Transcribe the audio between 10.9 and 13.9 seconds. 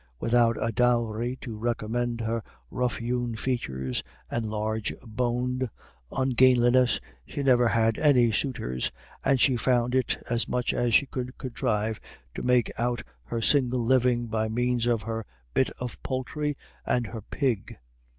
she could contrive to make out her single